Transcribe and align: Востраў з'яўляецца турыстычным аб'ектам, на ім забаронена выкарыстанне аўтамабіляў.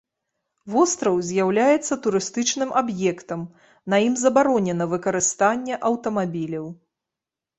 Востраў 0.75 1.15
з'яўляецца 1.27 1.97
турыстычным 2.05 2.71
аб'ектам, 2.81 3.43
на 3.95 3.99
ім 4.07 4.13
забаронена 4.23 4.85
выкарыстанне 4.97 5.75
аўтамабіляў. 5.91 6.65